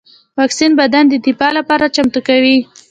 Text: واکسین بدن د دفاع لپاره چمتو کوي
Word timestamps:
واکسین 0.39 0.71
بدن 0.79 1.03
د 1.09 1.13
دفاع 1.27 1.51
لپاره 1.59 1.93
چمتو 1.95 2.19
کوي 2.27 2.57